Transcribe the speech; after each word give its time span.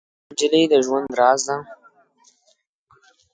نجلۍ 0.31 0.63
د 0.71 0.73
ژوند 0.85 1.09
راز 1.19 1.41
ده. 1.47 1.57